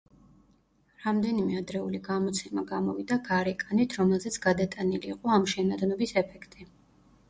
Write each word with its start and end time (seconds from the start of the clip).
რამდენიმე 1.03 1.59
ადრეული 1.59 2.01
გამოცემა 2.09 2.65
გამოვიდა 2.73 3.21
გარეკანით, 3.31 3.97
რომელზეც 4.03 4.43
გადატანილი 4.51 5.17
იყო 5.17 5.39
ამ 5.41 5.51
შენადნობის 5.57 6.21
ეფექტი. 6.27 6.73